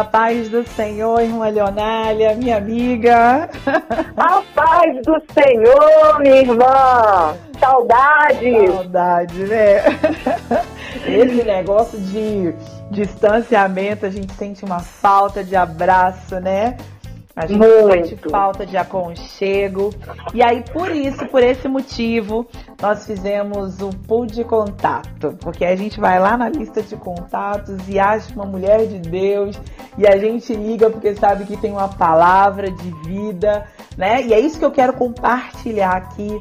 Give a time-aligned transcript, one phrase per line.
[0.00, 3.50] a paz do Senhor, irmã Leonália, minha amiga.
[4.16, 7.36] A paz do Senhor, minha irmã.
[7.58, 8.66] Saudade.
[8.66, 9.82] Saudade, né?
[11.06, 12.54] Esse negócio de
[12.90, 16.78] distanciamento, a gente sente uma falta de abraço, né?
[17.40, 17.90] A gente Muito.
[17.90, 19.94] sente falta de aconchego.
[20.34, 22.46] E aí, por isso, por esse motivo,
[22.80, 25.34] nós fizemos o pool de contato.
[25.40, 29.58] Porque a gente vai lá na lista de contatos e acha uma mulher de Deus.
[29.96, 34.22] E a gente liga porque sabe que tem uma palavra de vida, né?
[34.22, 36.38] E é isso que eu quero compartilhar aqui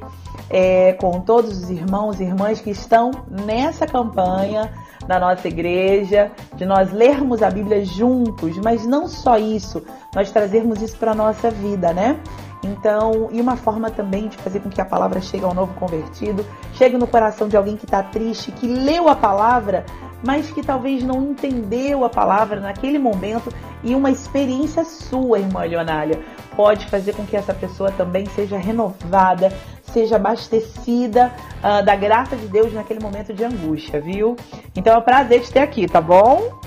[0.50, 3.12] é, com todos os irmãos e irmãs que estão
[3.46, 4.70] nessa campanha
[5.08, 9.84] na nossa igreja, de nós lermos a Bíblia juntos, mas não só isso,
[10.14, 12.20] nós trazermos isso para a nossa vida, né?
[12.64, 16.46] Então, e uma forma também de fazer com que a palavra chegue ao novo convertido,
[16.74, 19.86] chegue no coração de alguém que está triste, que leu a palavra,
[20.26, 26.20] mas que talvez não entendeu a palavra naquele momento e uma experiência sua, irmã Leonália,
[26.56, 29.54] pode fazer com que essa pessoa também seja renovada,
[29.90, 34.36] seja abastecida uh, da graça de Deus naquele momento de angústia, viu?
[34.76, 36.60] Então é um prazer te ter aqui, tá bom?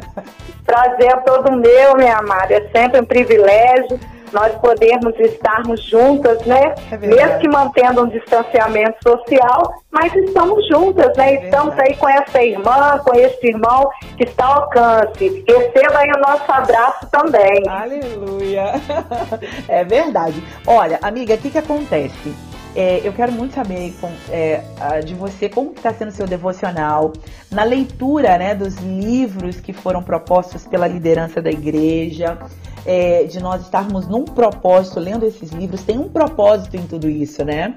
[0.64, 2.52] Prazer é todo meu, minha amada.
[2.52, 3.98] É sempre um privilégio
[4.32, 6.74] nós podermos estarmos juntas, né?
[6.90, 11.34] É Mesmo que mantendo um distanciamento social, mas estamos juntas, né?
[11.34, 15.44] É estamos aí com essa irmã, com esse irmão que está ao alcance.
[15.48, 17.62] Receba aí o nosso abraço também.
[17.68, 18.72] Aleluia!
[19.68, 20.42] É verdade.
[20.66, 22.34] Olha, amiga, o que, que acontece?
[22.76, 24.62] É, eu quero muito saber com, é,
[25.04, 27.12] de você como está sendo seu devocional
[27.50, 32.38] na leitura né, dos livros que foram propostos pela liderança da igreja,
[32.86, 35.82] é, de nós estarmos num propósito lendo esses livros.
[35.82, 37.74] Tem um propósito em tudo isso, né?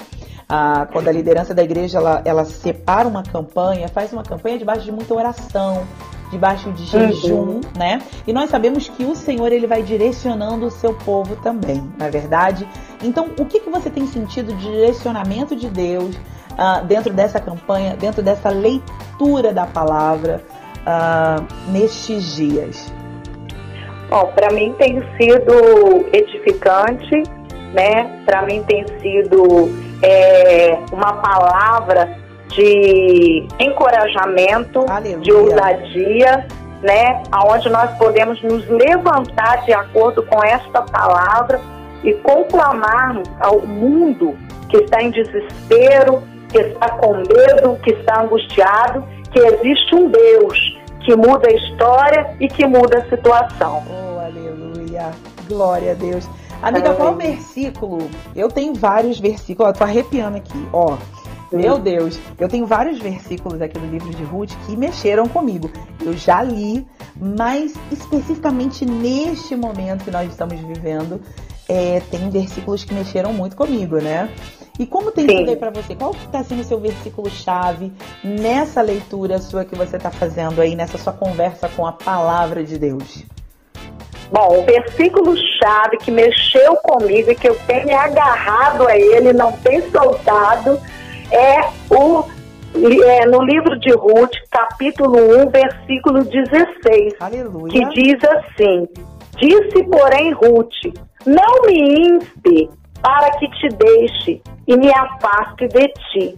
[0.47, 4.84] Ah, quando a liderança da igreja ela, ela separa uma campanha, faz uma campanha debaixo
[4.84, 5.88] de muita oração,
[6.31, 7.62] debaixo de jejum, uhum.
[7.78, 8.02] né?
[8.25, 12.09] E nós sabemos que o Senhor ele vai direcionando o seu povo também, não é
[12.09, 12.68] verdade?
[13.03, 17.96] Então, o que, que você tem sentido de direcionamento de Deus uh, dentro dessa campanha,
[17.96, 20.42] dentro dessa leitura da palavra
[20.80, 22.92] uh, nestes dias?
[24.09, 27.24] Bom, para mim tem sido edificante,
[27.74, 28.24] né?
[28.25, 29.69] Para mim tem sido
[30.02, 32.21] é, uma palavra
[32.51, 35.19] de encorajamento, Aleluia.
[35.19, 36.47] de ousadia,
[36.81, 37.23] né?
[37.31, 41.62] Aonde nós podemos nos levantar de acordo com esta palavra
[42.03, 44.35] e conclamarmos ao mundo
[44.69, 50.81] que está em desespero, que está com medo, que está angustiado, que existe um Deus
[51.06, 53.83] que muda a história e que muda a situação.
[53.89, 55.12] Oh, aleluia!
[55.47, 56.28] Glória a Deus.
[56.62, 58.07] Amiga, qual versículo?
[58.35, 60.95] Eu tenho vários versículos, ó, tô arrepiando aqui, ó.
[61.51, 65.69] Meu Deus, eu tenho vários versículos aqui do livro de Ruth que mexeram comigo.
[66.03, 71.22] Eu já li, mas especificamente neste momento que nós estamos vivendo,
[71.67, 74.29] é, tem versículos que mexeram muito comigo, né?
[74.79, 75.94] E como tem sido aí para você?
[75.94, 77.91] Qual está sendo o seu versículo-chave
[78.23, 82.78] nessa leitura sua que você está fazendo aí, nessa sua conversa com a palavra de
[82.78, 83.23] Deus?
[84.31, 89.81] Bom, o versículo-chave que mexeu comigo e que eu tenho agarrado a ele, não tem
[89.91, 90.79] soltado,
[91.31, 92.24] é o
[92.74, 97.72] é, no livro de Ruth, capítulo 1, versículo 16, Aleluia.
[97.72, 98.88] que diz assim:
[99.38, 100.94] Disse, porém, Ruth:
[101.25, 102.69] Não me inspe
[103.02, 106.38] para que te deixe e me afaste de ti.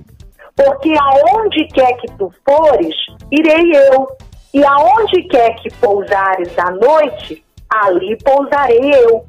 [0.56, 2.96] Porque aonde quer que tu fores,
[3.32, 4.08] irei eu,
[4.54, 9.26] e aonde quer que pousares à noite, ali pousarei eu.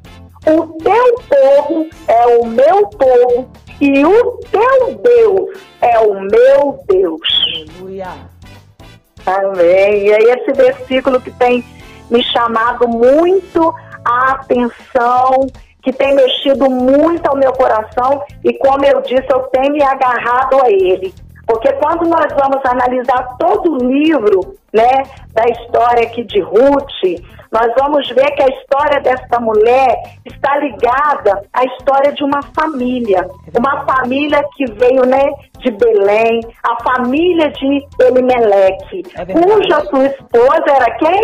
[0.47, 3.49] O teu povo é o meu povo,
[3.79, 7.21] e o teu Deus é o meu Deus.
[7.77, 8.07] Aleluia.
[9.25, 10.07] Amém.
[10.07, 11.63] E aí esse versículo que tem
[12.09, 13.73] me chamado muito
[14.03, 15.47] a atenção,
[15.81, 20.61] que tem mexido muito ao meu coração e como eu disse, eu tenho me agarrado
[20.63, 21.13] a ele.
[21.47, 25.03] Porque quando nós vamos analisar todo o livro, né,
[25.33, 27.21] da história aqui de Ruth,
[27.51, 29.95] nós vamos ver que a história desta mulher
[30.25, 33.25] está ligada à história de uma família.
[33.57, 35.23] Uma família que veio né,
[35.59, 41.21] de Belém, a família de Elimeleque, é cuja sua esposa era quem?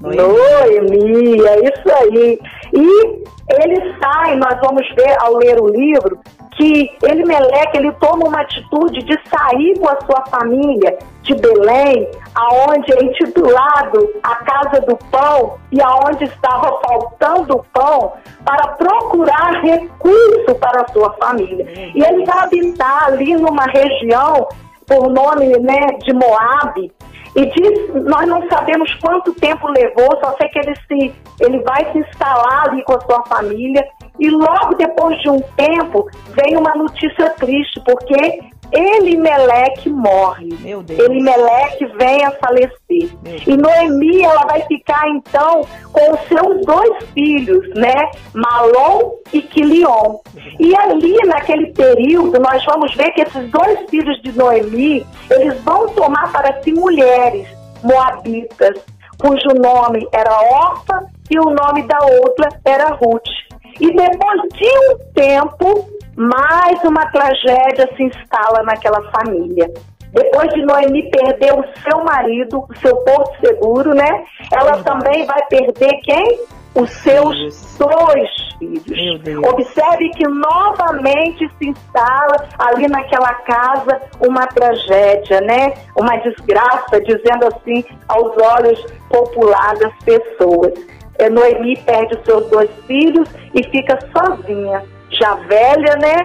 [0.00, 2.40] Noemi, é isso aí.
[2.72, 3.24] E
[3.60, 6.18] ele sai, nós vamos ver ao ler o livro,
[6.56, 12.08] que ele Meleque, ele toma uma atitude de sair com a sua família de Belém,
[12.34, 18.12] aonde é intitulado a Casa do Pão e aonde estava faltando pão,
[18.44, 21.66] para procurar recurso para a sua família.
[21.94, 24.48] E ele vai habitar ali numa região
[24.86, 26.92] por nome né, de Moabe,
[27.34, 31.92] E diz, nós não sabemos quanto tempo levou, só sei que ele, se, ele vai
[31.92, 33.84] se instalar ali com a sua família.
[34.18, 38.40] E logo depois de um tempo, vem uma notícia triste, porque
[38.72, 40.48] Elimeleque morre.
[40.60, 40.98] Meu Deus.
[40.98, 43.10] Elimeleque vem a falecer.
[43.46, 48.10] E Noemi, ela vai ficar então com os seus dois filhos, né?
[48.34, 50.18] Malom e Quilion.
[50.58, 55.88] E ali, naquele período, nós vamos ver que esses dois filhos de Noemi, eles vão
[55.90, 57.46] tomar para si mulheres
[57.82, 58.80] moabitas,
[59.20, 63.45] cujo nome era Orfa e o nome da outra era Ruth.
[63.80, 69.70] E depois de um tempo, mais uma tragédia se instala naquela família.
[70.12, 74.24] Depois de Noemi perder o seu marido, o seu porto seguro, né?
[74.50, 76.40] Ela também vai perder quem?
[76.74, 79.44] Os seus dois filhos.
[79.50, 85.74] Observe que novamente se instala ali naquela casa uma tragédia, né?
[85.94, 90.72] Uma desgraça, dizendo assim aos olhos populares das pessoas.
[91.18, 96.24] É, Noemi perde os seus dois filhos e fica sozinha já velha, né?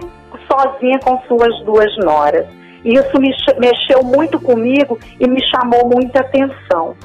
[0.50, 2.46] Sozinha com suas duas noras.
[2.84, 6.96] E isso me mexeu muito comigo e me chamou muita atenção.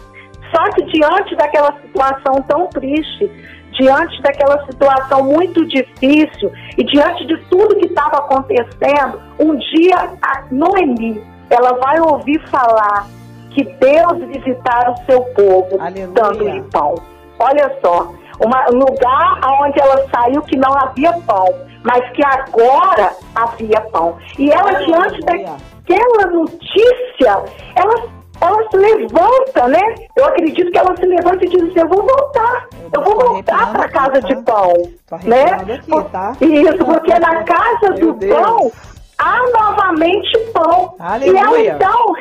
[0.54, 3.30] Só que diante daquela situação tão triste,
[3.74, 10.44] diante daquela situação muito difícil e diante de tudo que estava acontecendo, um dia a
[10.50, 13.07] Noemi, ela vai ouvir falar
[13.51, 15.78] que Deus visitara o seu povo,
[16.13, 16.95] dando-lhe pão.
[17.39, 21.45] Olha só, uma, um lugar onde ela saiu que não havia pão,
[21.84, 24.18] mas que agora havia pão.
[24.38, 27.44] E ela, diante daquela notícia,
[27.75, 29.81] ela ela se levanta, né?
[30.16, 33.72] Eu acredito que ela se levanta e diz assim, eu vou voltar, eu vou voltar
[33.72, 34.74] para a casa de pão,
[35.24, 35.44] né?
[35.45, 36.33] Aqui, tá?
[36.40, 38.72] Isso, porque na casa do pão
[39.18, 40.95] há novamente pão.
[41.00, 41.33] Aleluia.
[41.33, 42.16] E ela então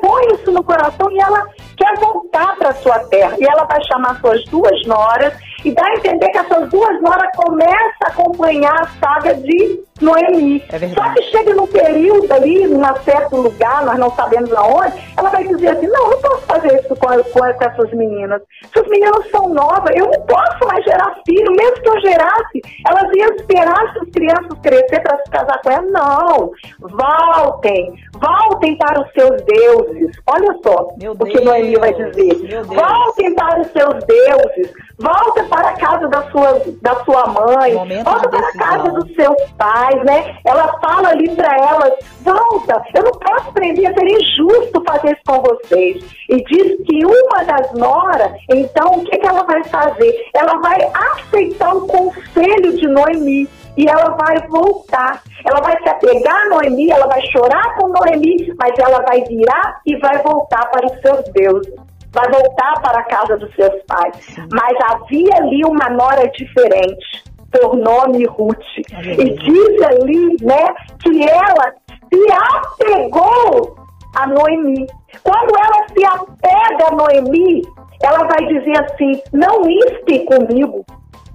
[0.00, 3.36] põe isso no coração e ela quer voltar para sua terra.
[3.38, 7.30] E ela vai chamar suas duas noras e dá a entender que essas duas noras
[7.36, 10.62] começam a acompanhar a saga de Noemi.
[10.70, 15.30] É Só que chega num período ali, num certo lugar, nós não sabemos aonde, ela
[15.30, 18.42] vai dizer assim, não, não posso fazer isso com, com, com essas meninas.
[18.64, 23.16] Essas meninas são novas, eu não posso mais gerar filho, mesmo que eu gerasse, elas
[23.16, 25.82] iam esperar essas crianças crescer para se casar com ela.
[25.82, 26.50] Não,
[26.80, 30.16] voltem, voltem para os seus deuses.
[30.26, 32.64] Olha só Meu o que Noemi vai dizer.
[32.64, 38.28] Voltem para os seus deuses, volta para a casa da sua, da sua mãe, volta
[38.28, 40.36] para a casa dos seus pais, né?
[40.44, 45.42] Ela fala ali para elas, volta, eu não posso prender, seria injusto fazer isso com
[45.42, 46.04] vocês.
[46.28, 50.30] E diz que uma das noras, então o que, que ela vai fazer?
[50.34, 55.22] Ela vai aceitar o conselho de Noemi e ela vai voltar.
[55.44, 59.80] Ela vai se apegar a Noemi, ela vai chorar com Noemi, mas ela vai virar
[59.84, 61.83] e vai voltar para os seus deuses
[62.14, 64.36] vai voltar para a casa dos seus pais.
[64.50, 68.64] Mas havia ali uma nora diferente, por nome Ruth.
[68.78, 71.74] E diz ali, né, que ela
[72.08, 73.76] se apegou
[74.14, 74.86] a Noemi.
[75.22, 77.62] Quando ela se apega a Noemi,
[78.02, 80.84] ela vai dizer assim: não inste comigo,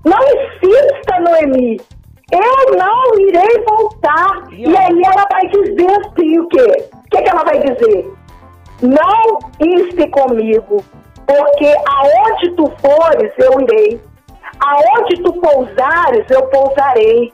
[0.05, 1.79] não insista, Noemi.
[2.31, 4.47] Eu não irei voltar.
[4.51, 6.89] E aí ela vai dizer assim: o quê?
[6.93, 8.18] O que, que ela vai dizer?
[8.81, 10.83] Não inste comigo,
[11.25, 14.01] porque aonde tu fores, eu irei.
[14.59, 17.33] Aonde tu pousares, eu pousarei.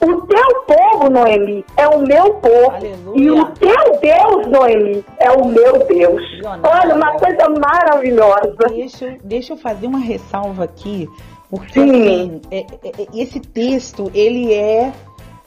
[0.00, 2.70] O teu povo, Noemi, é o meu povo.
[2.70, 3.22] Aleluia.
[3.22, 6.22] E o teu Deus, Noemi, é o meu Deus.
[6.44, 8.54] Olha, uma coisa maravilhosa.
[8.68, 11.08] Deixa, deixa eu fazer uma ressalva aqui,
[11.48, 14.92] porque assim, é, é, é, esse texto, ele é,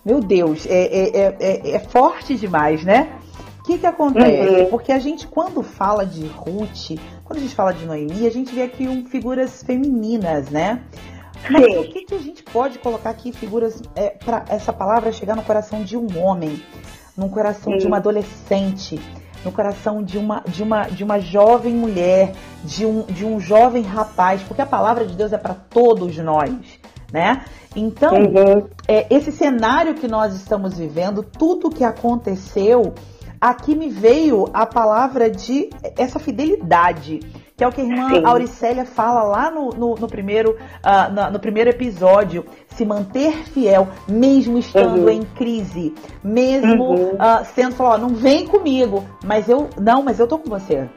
[0.06, 3.10] meu Deus, é, é, é, é forte demais, né?
[3.68, 4.62] Que que acontece?
[4.62, 4.70] Uhum.
[4.70, 8.56] Porque a gente, quando fala de Ruth, quando a gente fala de Noemi, a gente
[8.56, 10.82] vê aqui um, figuras femininas, né?
[11.50, 11.78] Mas Sim.
[11.78, 15.44] o que, que a gente pode colocar aqui figuras é, para essa palavra chegar no
[15.44, 16.64] coração de um homem,
[17.16, 17.80] no coração Sim.
[17.80, 19.00] de uma adolescente,
[19.44, 22.32] no coração de uma, de uma, de uma jovem mulher,
[22.64, 26.56] de um, de um jovem rapaz, porque a palavra de Deus é para todos nós,
[27.12, 27.44] né?
[27.76, 28.68] Então, uhum.
[28.88, 32.94] é, esse cenário que nós estamos vivendo, tudo que aconteceu,
[33.40, 37.20] aqui me veio a palavra de essa fidelidade,
[37.56, 38.26] que é o que a irmã Sim.
[38.26, 43.88] Auricélia fala lá no, no, no primeiro, uh, no, no, primeiro episódio, se manter fiel,
[44.08, 45.10] mesmo estando uhum.
[45.10, 47.14] em crise, mesmo uhum.
[47.14, 50.82] uh, sendo falar, não vem comigo, mas eu, não, mas eu tô com você.
[50.82, 50.90] Né?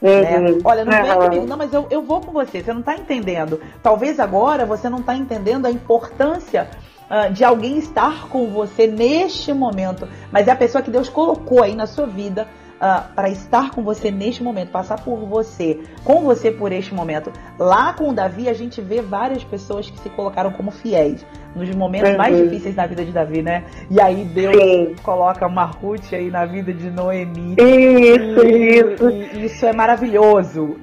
[0.00, 0.60] Uhum.
[0.64, 3.60] Olha, não vem comigo, não, mas eu, eu vou com você, você não tá entendendo.
[3.82, 6.68] Talvez agora você não tá entendendo a importância
[7.10, 11.62] uh, de alguém estar com você neste momento, mas é a pessoa que Deus colocou
[11.62, 12.46] aí na sua vida
[12.78, 17.32] uh, para estar com você neste momento, passar por você, com você por este momento.
[17.58, 21.24] Lá com o Davi, a gente vê várias pessoas que se colocaram como fiéis
[21.54, 22.16] nos momentos uhum.
[22.16, 23.64] mais difíceis da vida de Davi, né?
[23.90, 24.94] E aí Deus Sim.
[25.02, 27.56] coloca uma Ruth aí na vida de Noemi.
[27.58, 29.10] Isso, e, isso.
[29.10, 30.76] E isso é maravilhoso.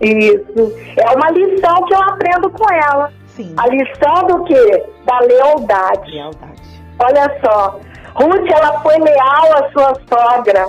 [0.00, 0.72] Isso.
[0.96, 3.12] É uma lição que eu aprendo com ela.
[3.38, 3.54] Sim.
[3.56, 4.84] A lição do quê?
[5.06, 6.10] Da lealdade.
[6.10, 6.82] Lealdade.
[6.98, 7.78] Olha só,
[8.16, 10.66] Ruth ela foi leal à sua sogra.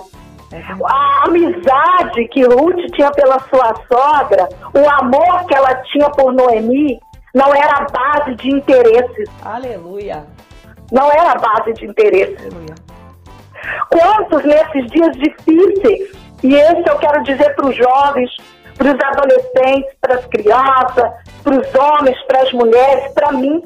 [0.52, 6.32] É a amizade que Ruth tinha pela sua sogra, o amor que ela tinha por
[6.32, 7.00] Noemi,
[7.34, 9.30] não era base de interesses.
[9.44, 10.26] Aleluia.
[10.92, 12.40] Não era base de interesses.
[12.40, 12.76] Aleluia.
[13.90, 16.12] Quantos nesses dias difíceis,
[16.44, 18.30] e esse eu quero dizer para os jovens,
[18.78, 23.62] para os adolescentes, para as crianças, para os homens, para as mulheres, para mim,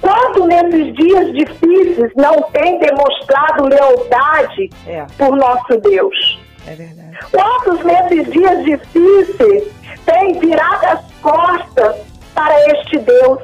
[0.00, 5.06] Quanto nesses dias difíceis não tem demonstrado lealdade é.
[5.18, 6.40] por nosso Deus?
[6.66, 7.18] É verdade.
[7.30, 9.72] Quantos nesses dias difíceis
[10.04, 11.96] tem virado as costas
[12.34, 13.38] para este Deus?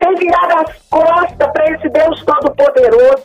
[0.00, 3.24] Tem virado as costas para esse Deus Todo-Poderoso?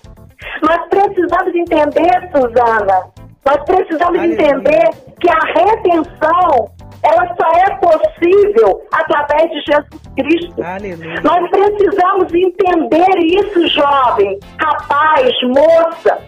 [0.61, 3.05] Nós precisamos entender, Suzana,
[3.45, 4.33] nós precisamos Aleluia.
[4.33, 6.69] entender que a redenção
[7.03, 10.63] ela só é possível através de Jesus Cristo.
[10.63, 11.21] Aleluia.
[11.23, 16.19] Nós precisamos entender isso, jovem, rapaz, moça,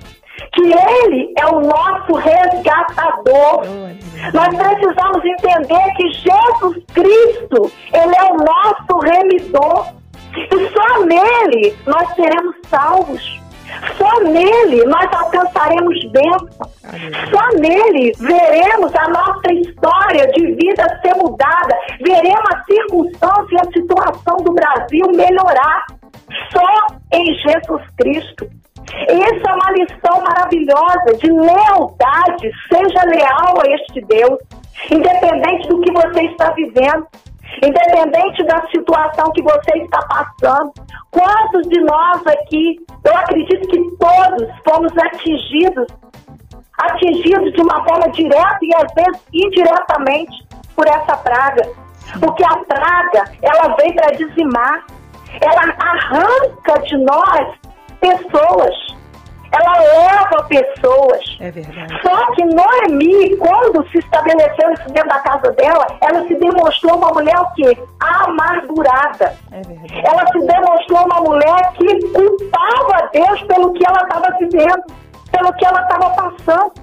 [0.54, 3.62] que Ele é o nosso resgatador.
[3.64, 9.88] Oh, Nós precisamos entender que Jesus Cristo, Ele é o nosso remidor.
[10.36, 13.43] E só nele nós seremos salvos.
[13.98, 16.68] Só nele nós alcançaremos bênção.
[17.32, 21.78] Só nele veremos a nossa história de vida ser mudada.
[22.02, 25.86] Veremos a circunstância e a situação do Brasil melhorar.
[26.52, 28.50] Só em Jesus Cristo.
[29.08, 32.52] Essa é uma lição maravilhosa de lealdade.
[32.72, 34.40] Seja leal a este Deus,
[34.92, 37.08] independente do que você está vivendo.
[37.64, 40.74] Independente da situação que você está passando,
[41.10, 45.88] quantos de nós aqui, eu acredito que todos fomos atingidos,
[46.78, 51.70] atingidos de uma forma direta e às vezes indiretamente por essa praga.
[52.20, 54.86] Porque a praga, ela vem para dizimar,
[55.42, 57.58] ela arranca de nós
[58.02, 58.76] pessoas
[59.54, 61.38] ela leva pessoas.
[61.40, 62.02] É verdade.
[62.02, 67.10] Só que Noemi, quando se estabeleceu isso dentro da casa dela, ela se demonstrou uma
[67.10, 67.78] mulher o quê?
[68.00, 69.36] Amargurada.
[69.52, 70.02] É verdade.
[70.04, 74.84] Ela se demonstrou uma mulher que culpava Deus pelo que ela estava vivendo,
[75.32, 76.74] pelo que ela estava passando.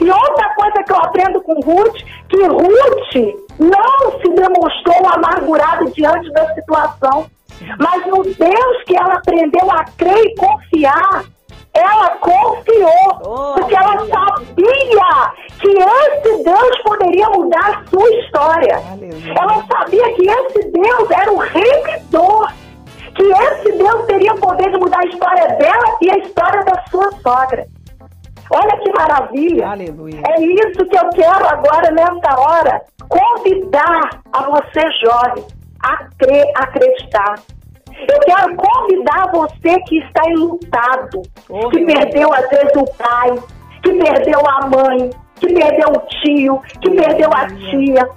[0.00, 6.28] E outra coisa que eu aprendo com Ruth, que Ruth não se demonstrou amargurada diante
[6.32, 7.26] da situação,
[7.78, 11.24] mas no Deus que ela aprendeu a crer e confiar,
[11.76, 14.56] ela confiou, oh, porque ela sabia
[15.60, 18.76] que esse Deus poderia mudar a sua história.
[18.90, 19.34] Aleluia.
[19.38, 22.52] Ela sabia que esse Deus era o remidor,
[23.14, 26.82] que esse Deus teria o poder de mudar a história dela e a história da
[26.90, 27.66] sua sogra.
[28.50, 29.68] Olha que maravilha.
[29.70, 30.20] Aleluia.
[30.28, 35.44] É isso que eu quero agora, nessa hora, convidar a você, jovem,
[35.82, 37.34] a crer, acreditar.
[38.00, 43.38] Eu quero convidar você que está enlutado, oh, que perdeu às vezes o pai,
[43.82, 48.08] que perdeu a mãe, que perdeu o tio, que perdeu a tia.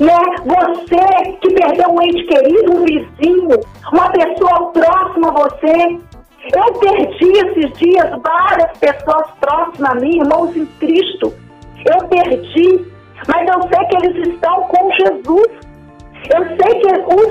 [0.00, 0.18] Né?
[0.44, 3.60] Você que perdeu um ente querido, um vizinho,
[3.92, 5.98] uma pessoa próxima a você.
[6.54, 11.32] Eu perdi esses dias várias pessoas próximas a mim, irmãos em Cristo.
[11.86, 12.86] Eu perdi,
[13.26, 15.63] mas eu sei que eles estão com Jesus.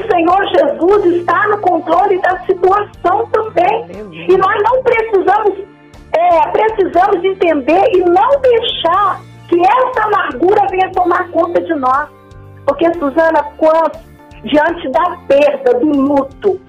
[0.04, 3.86] O Senhor Jesus está no controle da situação também.
[4.28, 5.60] E nós não precisamos,
[6.12, 12.10] é, precisamos entender e não deixar que essa amargura venha tomar conta de nós.
[12.66, 14.02] Porque, Suzana, quantos,
[14.44, 16.60] diante da perda, do luto,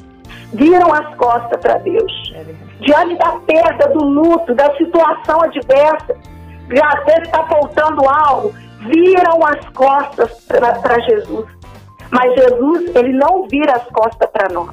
[0.52, 2.32] viram as costas para Deus?
[2.34, 6.16] É diante da perda, do luto, da situação adversa,
[6.82, 11.46] às vezes está faltando algo, viram as costas para Jesus.
[12.14, 14.70] Mas Jesus, ele não vira as costas para nós.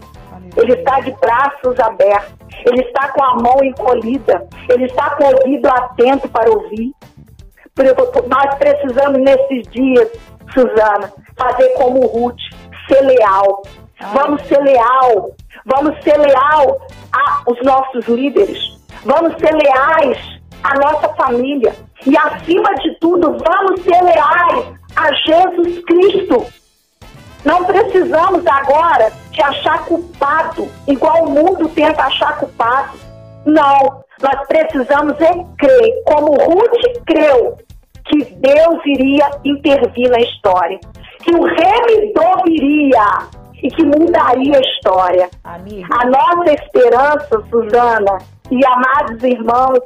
[0.55, 2.33] Ele está de braços abertos.
[2.65, 4.47] Ele está com a mão encolhida.
[4.69, 6.91] Ele está com o ouvido atento para ouvir.
[8.27, 10.11] Nós precisamos nesses dias,
[10.53, 12.37] Suzana, fazer como Ruth,
[12.87, 13.63] ser leal.
[14.13, 15.31] Vamos ser leal.
[15.65, 16.79] Vamos ser leal
[17.45, 18.59] aos nossos líderes.
[19.03, 21.73] Vamos ser leais à nossa família.
[22.05, 26.60] E acima de tudo, vamos ser leais a Jesus Cristo.
[27.43, 32.97] Não precisamos agora de achar culpado, igual o mundo tenta achar culpado.
[33.45, 37.57] Não, nós precisamos é crer, como Ruth creu,
[38.05, 40.79] que Deus iria intervir na história,
[41.23, 43.03] que o remidor viria
[43.63, 45.29] e que mudaria a história.
[45.43, 45.87] Amiga.
[45.91, 48.17] A nossa esperança, Suzana
[48.51, 49.79] e amados irmãos,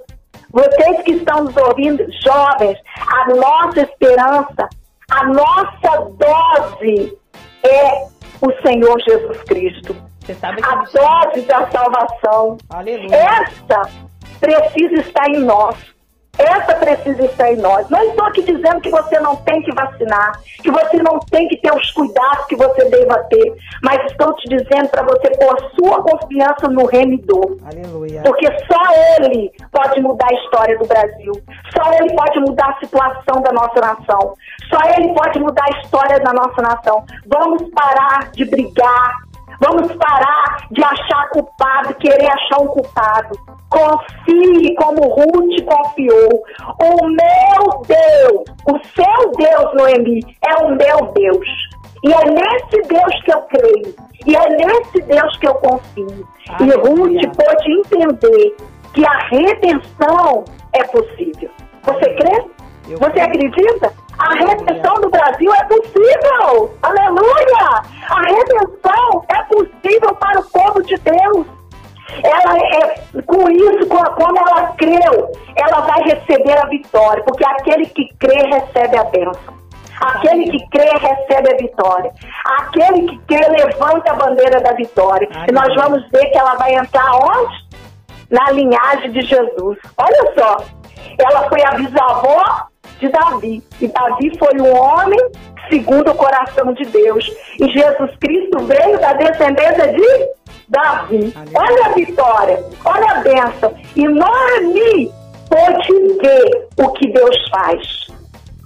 [0.51, 4.69] vocês que estão nos ouvindo, jovens, a nossa esperança,
[5.11, 7.17] a nossa dose
[7.65, 8.07] é
[8.41, 9.95] o Senhor Jesus Cristo.
[10.63, 12.57] a dose da salvação.
[12.69, 13.15] Aleluia.
[13.15, 13.89] Essa
[14.39, 15.94] precisa estar em nós.
[16.37, 17.89] Essa precisa estar em nós.
[17.89, 21.57] Não estou aqui dizendo que você não tem que vacinar, que você não tem que
[21.57, 26.03] ter os cuidados que você deva ter, mas estou te dizendo para você pôr sua
[26.03, 27.57] confiança no remidor.
[27.65, 28.21] Aleluia.
[28.23, 28.81] Porque só
[29.19, 31.33] ele pode mudar a história do Brasil.
[31.75, 34.33] Só ele pode mudar a situação da nossa nação.
[34.69, 37.03] Só ele pode mudar a história da nossa nação.
[37.27, 39.24] Vamos parar de brigar,
[39.59, 43.37] Vamos parar de achar culpado, querer achar um culpado.
[43.69, 46.43] Confie como Ruth confiou.
[46.81, 51.47] O meu Deus, o seu Deus, Noemi, é o meu Deus.
[52.03, 53.95] E é nesse Deus que eu creio.
[54.27, 56.27] E é nesse Deus que eu confio.
[56.59, 58.55] E Ruth pôde entender
[58.93, 61.49] que a redenção é possível.
[61.83, 62.45] Você crê?
[62.87, 63.93] Você acredita?
[64.17, 66.73] A redenção do Brasil é possível.
[66.81, 67.83] Aleluia!
[68.09, 71.47] A redenção é possível para o povo de Deus.
[72.23, 78.07] Ela é, com isso, como ela creu, ela vai receber a vitória, porque aquele que
[78.19, 79.55] crê recebe a bênção.
[79.99, 82.11] Aquele que crê recebe a vitória.
[82.59, 85.27] Aquele que crê levanta a bandeira da vitória.
[85.47, 87.65] E nós vamos ver que ela vai entrar onde?
[88.29, 89.77] Na linhagem de Jesus.
[89.97, 90.57] Olha só.
[91.17, 92.67] Ela foi a bisavó
[92.99, 93.63] de Davi.
[93.81, 95.19] E Davi foi um homem
[95.69, 97.31] segundo o coração de Deus.
[97.59, 100.29] E Jesus Cristo veio da descendência de
[100.69, 101.33] Davi.
[101.53, 103.73] Olha a vitória, olha a bênção.
[103.95, 105.11] E Noemi
[105.49, 108.05] pôde ver o que Deus faz.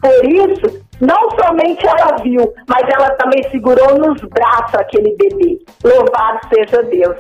[0.02, 5.60] Por isso, não somente ela viu, mas ela também segurou nos braços aquele bebê.
[5.84, 7.18] Louvado seja Deus.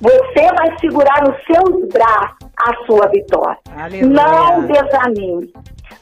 [0.00, 3.58] Você vai segurar nos seus braços a sua vitória.
[3.76, 4.08] Aleluia.
[4.08, 5.52] Não desanime.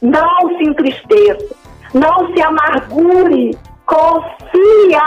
[0.01, 1.55] Não se entristeça.
[1.93, 3.57] Não se amargure.
[3.85, 5.01] Confia,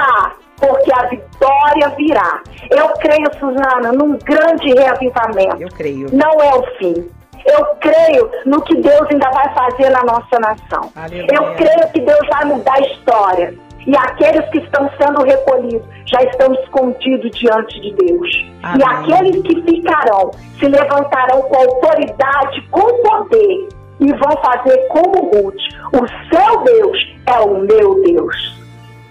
[0.59, 2.43] porque a vitória virá.
[2.71, 5.62] Eu creio, Suzana, num grande reavivamento.
[5.62, 6.09] Eu creio.
[6.12, 7.09] Não é o fim.
[7.47, 10.90] Eu creio no que Deus ainda vai fazer na nossa nação.
[10.97, 11.29] Aleluia.
[11.33, 13.55] Eu creio que Deus vai mudar a história.
[13.87, 18.47] E aqueles que estão sendo recolhidos já estão escondidos diante de Deus.
[18.62, 18.81] Amém.
[18.81, 23.68] E aqueles que ficarão se levantarão com autoridade, com poder
[24.01, 25.61] e vão fazer como Ruth.
[25.92, 28.59] O seu Deus é o meu Deus.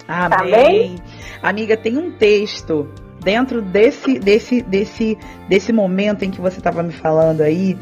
[0.07, 0.95] Amém.
[1.41, 2.87] Tá Amiga, tem um texto
[3.19, 7.77] dentro desse desse desse desse momento em que você estava me falando aí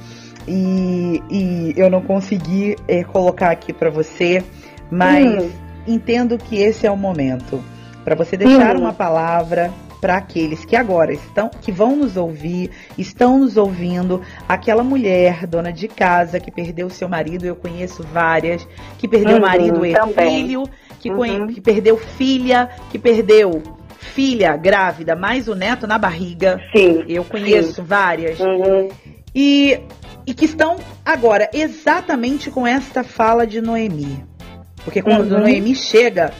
[0.47, 4.43] e, e eu não consegui é, colocar aqui para você,
[4.89, 5.51] mas hum.
[5.88, 7.63] Entendo que esse é o momento
[8.04, 8.82] para você deixar hum.
[8.82, 14.84] uma palavra para aqueles que agora estão, que vão nos ouvir, estão nos ouvindo, aquela
[14.84, 18.67] mulher, dona de casa, que perdeu seu marido, eu conheço várias,
[18.98, 20.63] que perdeu uhum, marido e filho,
[21.00, 21.48] que, uhum.
[21.48, 23.62] que perdeu filha, que perdeu
[24.00, 26.60] filha grávida, mais o neto na barriga.
[26.76, 27.04] Sim.
[27.08, 27.84] Eu conheço sim.
[27.84, 28.39] várias.
[28.39, 28.89] Uhum.
[29.34, 29.80] E,
[30.26, 34.31] e que estão agora exatamente com esta fala de Noemi.
[34.84, 35.39] Porque quando uhum.
[35.39, 36.32] Noemi chega,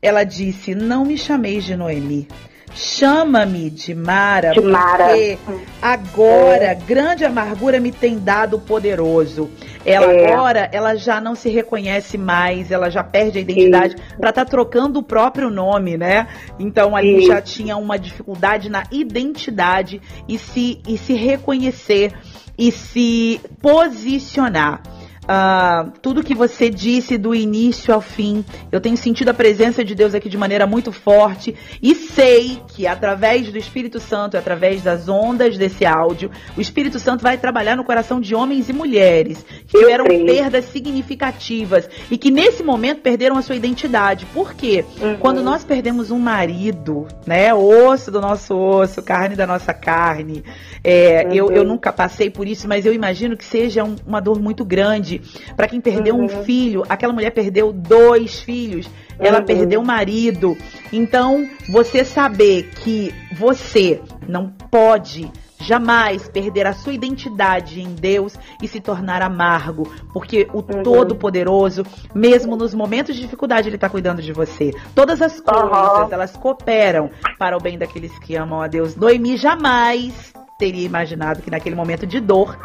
[0.00, 2.28] ela disse: Não me chameis de Noemi,
[2.76, 5.38] Chama-me de Mara, de Mara, porque
[5.80, 6.74] agora é.
[6.74, 9.50] grande amargura me tem dado poderoso.
[9.82, 10.34] Ela é.
[10.34, 14.50] agora, ela já não se reconhece mais, ela já perde a identidade para estar tá
[14.50, 16.28] trocando o próprio nome, né?
[16.58, 22.12] Então ali já tinha uma dificuldade na identidade e se, e se reconhecer
[22.58, 24.82] e se posicionar.
[25.26, 28.44] Uh, tudo que você disse do início ao fim.
[28.70, 32.86] Eu tenho sentido a presença de Deus aqui de maneira muito forte e sei que
[32.86, 37.82] através do Espírito Santo, através das ondas desse áudio, o Espírito Santo vai trabalhar no
[37.82, 43.42] coração de homens e mulheres que tiveram perdas significativas e que nesse momento perderam a
[43.42, 44.26] sua identidade.
[44.26, 44.84] Por quê?
[45.00, 45.16] Uhum.
[45.16, 50.44] Quando nós perdemos um marido, né, osso do nosso osso, carne da nossa carne,
[50.84, 51.32] é, uhum.
[51.32, 54.64] eu, eu nunca passei por isso, mas eu imagino que seja um, uma dor muito
[54.64, 55.15] grande
[55.56, 56.24] para quem perdeu uhum.
[56.24, 59.44] um filho, aquela mulher perdeu dois filhos, ela uhum.
[59.44, 60.56] perdeu o marido.
[60.92, 68.68] Então, você saber que você não pode jamais perder a sua identidade em Deus e
[68.68, 70.82] se tornar amargo, porque o uhum.
[70.82, 74.72] Todo-Poderoso, mesmo nos momentos de dificuldade, Ele está cuidando de você.
[74.94, 76.12] Todas as coisas, uhum.
[76.12, 78.96] elas cooperam para o bem daqueles que amam a Deus.
[78.96, 82.56] Noemi jamais teria imaginado que naquele momento de dor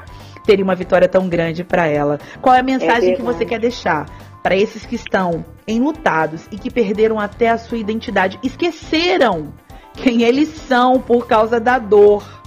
[0.46, 2.20] teria uma vitória tão grande para ela.
[2.42, 4.06] Qual é a mensagem é que você quer deixar
[4.42, 9.54] para esses que estão enlutados e que perderam até a sua identidade, esqueceram
[9.94, 12.42] quem eles são por causa da dor?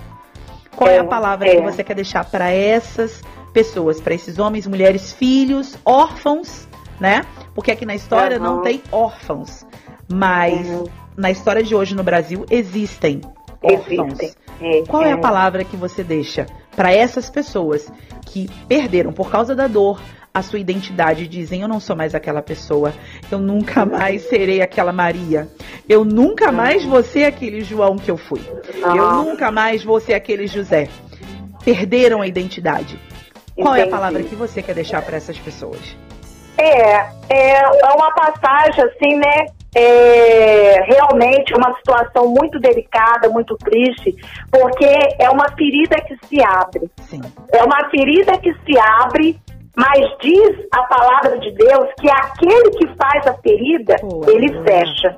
[0.75, 1.57] Qual é, é a palavra é.
[1.57, 6.67] que você quer deixar para essas pessoas, para esses homens, mulheres, filhos, órfãos,
[6.99, 7.25] né?
[7.55, 8.43] Porque aqui na história uhum.
[8.43, 9.65] não tem órfãos,
[10.13, 10.85] mas uhum.
[11.17, 13.21] na história de hoje no Brasil existem
[13.63, 14.21] órfãos.
[14.21, 14.31] Existem.
[14.61, 15.21] É, Qual é a é.
[15.21, 17.91] palavra que você deixa para essas pessoas
[18.27, 20.01] que perderam por causa da dor
[20.33, 22.93] a sua identidade, dizem eu não sou mais aquela pessoa,
[23.31, 25.49] eu nunca mais serei aquela Maria,
[25.89, 28.41] eu nunca mais vou ser aquele João que eu fui,
[28.83, 30.89] eu nunca mais vou ser aquele José.
[31.65, 32.99] Perderam a identidade.
[33.55, 33.81] Qual Entendi.
[33.81, 35.97] é a palavra que você quer deixar para essas pessoas?
[36.59, 36.97] É,
[37.31, 39.47] é, é uma passagem assim, né?
[39.75, 44.15] É realmente uma situação muito delicada, muito triste,
[44.51, 44.87] porque
[45.19, 46.91] é uma ferida que se abre.
[47.03, 47.21] Sim.
[47.53, 49.41] É uma ferida que se abre,
[49.77, 55.17] mas diz a palavra de Deus que aquele que faz a ferida, Pô, ele fecha.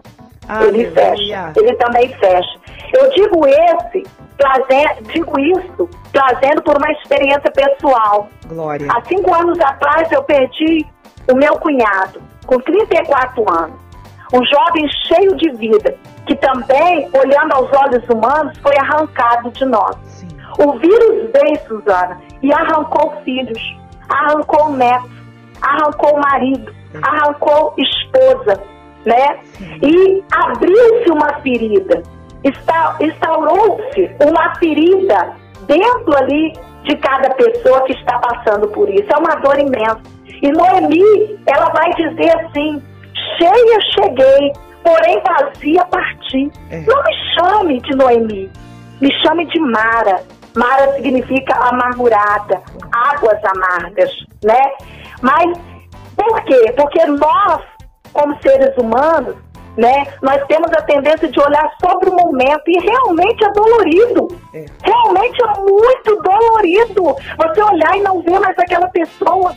[0.62, 1.52] Ele fecha.
[1.56, 2.58] Ele também fecha.
[2.94, 4.04] Eu digo esse,
[4.38, 8.28] trazendo, digo isso, trazendo por uma experiência pessoal.
[8.46, 8.88] Glória.
[8.90, 10.86] Há cinco anos atrás eu perdi
[11.30, 13.80] o meu cunhado, com 34 anos,
[14.32, 15.94] um jovem cheio de vida,
[16.26, 19.96] que também, olhando aos olhos humanos, foi arrancado de nós.
[20.04, 20.28] Sim.
[20.58, 23.76] O vírus veio, Suzana, e arrancou filhos,
[24.08, 25.10] arrancou netos,
[25.62, 27.00] arrancou marido, Sim.
[27.02, 28.62] arrancou esposa,
[29.04, 29.38] né?
[29.52, 29.78] Sim.
[29.82, 32.02] E abriu-se uma ferida,
[33.00, 35.34] instaurou-se uma ferida
[35.66, 36.52] dentro ali
[36.84, 39.06] de cada pessoa que está passando por isso.
[39.12, 40.00] É uma dor imensa.
[40.42, 42.82] E Noemi, ela vai dizer assim:
[43.38, 46.50] cheia cheguei, porém vazia parti.
[46.70, 46.80] É.
[46.80, 48.50] Não me chame de Noemi,
[49.00, 50.22] me chame de Mara.
[50.54, 54.10] Mara significa amargurada, águas amargas,
[54.42, 54.72] né?
[55.20, 55.58] Mas
[56.16, 56.72] por quê?
[56.74, 57.62] Porque nós,
[58.12, 59.36] como seres humanos,
[59.76, 60.06] né?
[60.22, 64.28] Nós temos a tendência de olhar sobre o momento e realmente é dolorido.
[64.54, 64.64] É.
[64.82, 69.54] Realmente é muito dolorido você olhar e não ver mais aquela pessoa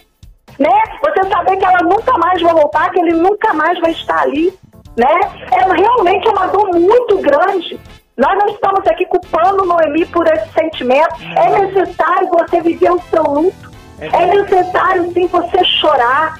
[0.60, 0.69] né?
[1.02, 4.54] Você saber que ela nunca mais vai voltar, que ele nunca mais vai estar ali,
[4.98, 5.13] né?
[5.52, 7.80] É realmente uma dor muito grande.
[8.17, 11.15] Nós não estamos aqui culpando Noemi por esse sentimento.
[11.38, 13.72] É necessário você viver o seu luto.
[13.98, 16.38] É, é necessário sim você chorar.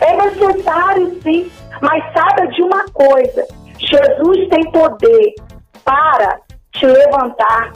[0.00, 1.50] É necessário sim.
[1.80, 3.46] Mas saiba de uma coisa:
[3.78, 5.34] Jesus tem poder
[5.84, 6.40] para
[6.72, 7.72] te levantar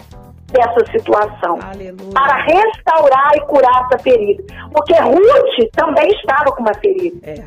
[0.55, 1.59] dessa situação.
[1.61, 2.12] Aleluia.
[2.14, 4.43] Para restaurar e curar essa ferida.
[4.73, 7.19] Porque Ruth também estava com uma ferida.
[7.29, 7.45] É.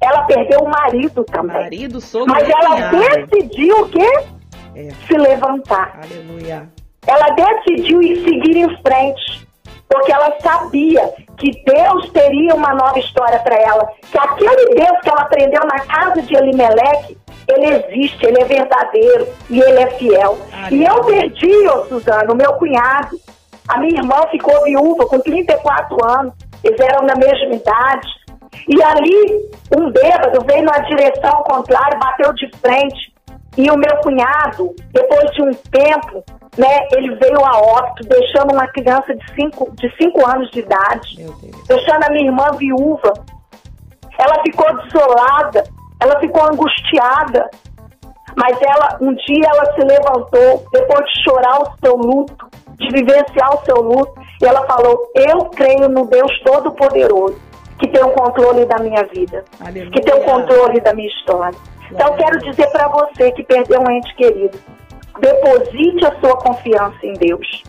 [0.00, 1.56] Ela perdeu o marido também.
[1.56, 4.24] Marido, sogro Mas ela decidiu o quê?
[4.74, 4.90] É.
[5.06, 5.98] Se levantar.
[6.02, 6.68] Aleluia.
[7.06, 9.48] Ela decidiu ir seguir em frente.
[9.88, 11.00] Porque ela sabia
[11.38, 13.88] que Deus teria uma nova história para ela.
[14.10, 17.17] Que aquele Deus que ela aprendeu na casa de Elimeleque
[17.48, 20.38] ele existe, ele é verdadeiro e ele é fiel.
[20.52, 23.18] Ai, e eu perdi, ô Suzana, o meu cunhado.
[23.66, 26.32] A minha irmã ficou viúva com 34 anos,
[26.64, 28.08] eles eram da mesma idade.
[28.66, 33.12] E ali, um bêbado veio na direção contrária, bateu de frente.
[33.56, 36.24] E o meu cunhado, depois de um tempo,
[36.56, 41.26] né, ele veio a óbito, deixando uma criança de 5 de cinco anos de idade,
[41.66, 43.12] deixando a minha irmã viúva.
[44.18, 45.64] Ela ficou desolada,
[46.00, 47.50] ela ficou angustiada,
[48.36, 53.54] mas ela um dia ela se levantou depois de chorar o seu luto, de vivenciar
[53.54, 57.38] o seu luto, e ela falou: "Eu creio no Deus todo-poderoso
[57.78, 59.90] que tem o controle da minha vida, Aleluia.
[59.90, 61.58] que tem o controle da minha história".
[61.90, 64.58] Então eu quero dizer para você que perdeu um ente querido,
[65.20, 67.64] deposite a sua confiança em Deus.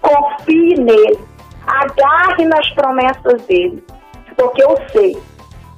[0.00, 1.18] Confie nele.
[1.66, 3.82] Agarre nas promessas dele.
[4.36, 5.16] Porque eu sei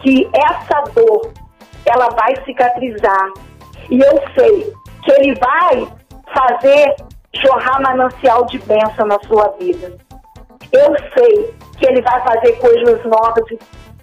[0.00, 1.32] que essa dor
[1.86, 3.32] ela vai cicatrizar.
[3.90, 4.72] E eu sei
[5.04, 5.88] que ele vai
[6.34, 6.96] fazer
[7.34, 9.96] jorrar manancial de bênção na sua vida.
[10.72, 13.44] Eu sei que ele vai fazer coisas novas,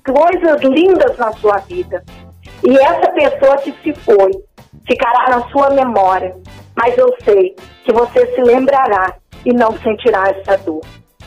[0.06, 2.04] coisas lindas na sua vida.
[2.64, 4.32] E essa pessoa que se foi
[4.88, 6.36] ficará na sua memória.
[6.76, 9.14] Mas eu sei que você se lembrará
[9.46, 10.82] e não sentirá essa dor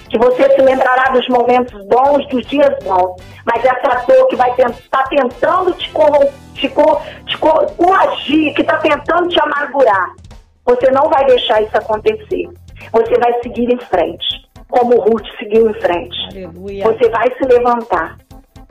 [0.09, 4.51] que você se lembrará dos momentos bons, dos dias bons, mas essa dor que vai
[4.51, 5.90] estar tá tentando te,
[6.57, 10.12] te, te coagir, que está tentando te amargurar,
[10.64, 12.49] você não vai deixar isso acontecer.
[12.92, 16.16] Você vai seguir em frente, como Ruth seguiu em frente.
[16.31, 16.85] Aleluia.
[16.85, 18.16] Você vai se levantar.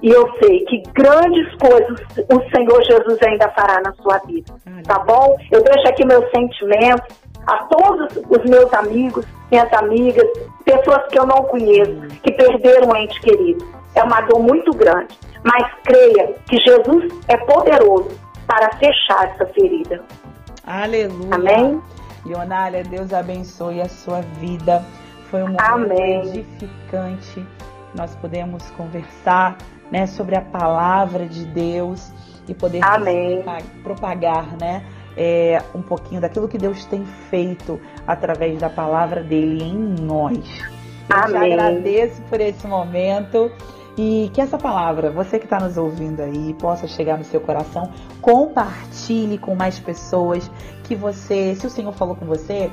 [0.01, 4.53] E eu sei que grandes coisas o Senhor Jesus ainda fará na sua vida.
[4.83, 5.35] Tá bom?
[5.51, 7.15] Eu deixo aqui meus sentimentos
[7.47, 10.27] a todos os meus amigos minhas amigas,
[10.63, 13.65] pessoas que eu não conheço, que perderam um ente querido.
[13.93, 15.17] É uma dor muito grande.
[15.45, 20.03] Mas creia que Jesus é poderoso para fechar essa ferida.
[20.65, 21.35] Aleluia.
[21.35, 21.81] Amém?
[22.25, 24.83] Leonália, Deus abençoe a sua vida.
[25.29, 26.27] Foi um momento Amém.
[26.27, 27.45] edificante.
[27.93, 29.57] Nós podemos conversar
[29.91, 32.11] né, sobre a palavra de Deus
[32.47, 32.81] e poder
[33.83, 34.83] propagar né,
[35.15, 40.61] é, um pouquinho daquilo que Deus tem feito através da palavra dele em nós.
[41.07, 41.49] Eu Amém.
[41.49, 43.51] te agradeço por esse momento.
[43.97, 47.91] E que essa palavra, você que está nos ouvindo aí, possa chegar no seu coração.
[48.21, 50.51] Compartilhe com mais pessoas
[50.83, 52.69] que você, se o Senhor falou com você,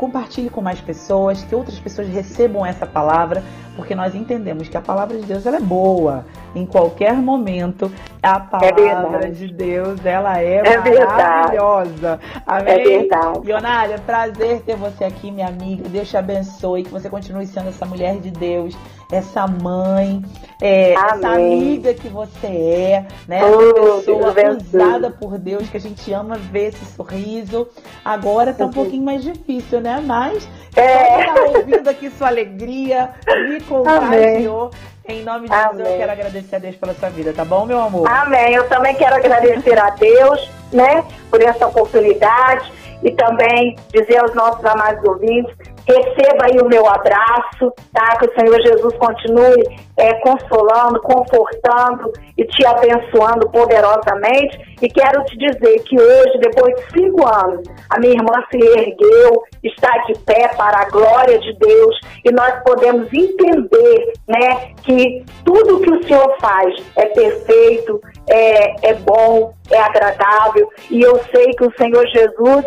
[0.00, 3.42] compartilhe com mais pessoas, que outras pessoas recebam essa palavra,
[3.76, 6.24] porque nós entendemos que a palavra de Deus ela é boa.
[6.54, 12.18] Em qualquer momento, a é palavra é de Deus ela é, é maravilhosa.
[12.46, 12.72] Amém?
[12.72, 13.40] É verdade.
[13.44, 15.86] Leonária, prazer ter você aqui, minha amiga.
[15.86, 18.74] Deus te abençoe, que você continue sendo essa mulher de Deus,
[19.10, 20.22] essa mãe,
[20.60, 23.40] é, essa amiga que você é, né?
[23.44, 27.68] Oh, essa pessoa usada por Deus, que a gente ama ver esse sorriso.
[28.04, 30.02] Agora tá um pouquinho mais difícil, né?
[30.04, 31.24] Mas é.
[31.24, 33.10] tá ouvindo aqui sua alegria,
[33.48, 34.70] me contagiou.
[35.08, 35.70] Em nome de Amém.
[35.70, 38.08] Jesus, eu quero agradecer a Deus pela sua vida, tá bom, meu amor?
[38.08, 38.54] Amém.
[38.54, 42.70] Eu também quero agradecer a Deus, né, por essa oportunidade
[43.02, 45.56] e também dizer aos nossos amados ouvintes
[45.90, 48.16] Receba aí o meu abraço, tá?
[48.16, 49.64] Que o Senhor Jesus continue
[49.96, 54.56] é, consolando, confortando e te abençoando poderosamente.
[54.80, 59.42] E quero te dizer que hoje, depois de cinco anos, a minha irmã se ergueu,
[59.64, 65.80] está de pé para a glória de Deus e nós podemos entender, né, que tudo
[65.80, 70.70] que o Senhor faz é perfeito, é, é bom, é agradável.
[70.88, 72.64] E eu sei que o Senhor Jesus,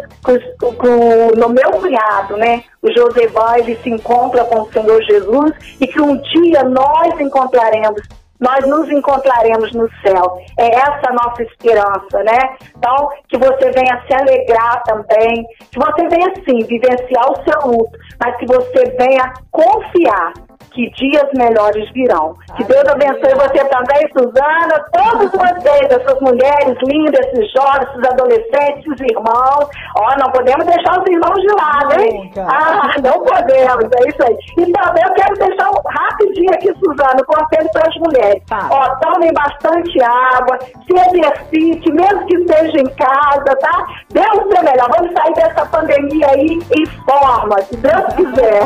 [0.60, 5.54] com, com, no meu cunhado, né, o Josevan, ele se encontra com o Senhor Jesus
[5.80, 8.02] e que um dia nós encontraremos
[8.40, 10.38] nós nos encontraremos no céu.
[10.60, 12.38] É essa a nossa esperança, né?
[12.78, 17.98] Então, que você venha se alegrar também, que você venha sim vivenciar o seu luto,
[18.20, 20.34] mas que você venha confiar
[20.74, 22.36] que dias melhores virão.
[22.58, 28.86] Que Deus abençoe você também, Suzana, todos vocês, essas mulheres lindas, esses jovens, esses adolescentes,
[28.86, 29.70] esses irmãos.
[29.96, 32.32] Ó, não podemos deixar os irmãos de lado, hein?
[32.38, 34.38] Ah, não podemos, é isso aí.
[34.58, 38.44] E também eu quero deixar um rapidinho aqui, Suzana, um conselho para as mulheres.
[38.72, 43.86] Ó, tomem bastante água, se exercite, mesmo que esteja em casa, tá?
[44.10, 44.90] Deus é melhor.
[44.98, 48.64] Vamos sair dessa pandemia aí em forma, se Deus quiser.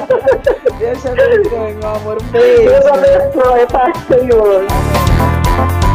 [0.80, 2.18] Deus abençoe, meu amor.
[2.22, 2.64] Um beijo.
[2.64, 5.87] Deus abençoe, Pai Senhor.